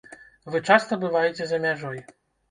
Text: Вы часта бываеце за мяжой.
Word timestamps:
Вы 0.53 0.61
часта 0.69 0.97
бываеце 1.03 1.47
за 1.51 1.59
мяжой. 1.65 2.01